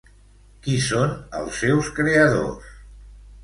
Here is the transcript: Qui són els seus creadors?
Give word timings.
Qui 0.67 0.77
són 0.85 1.13
els 1.41 1.61
seus 1.65 1.93
creadors? 2.01 2.77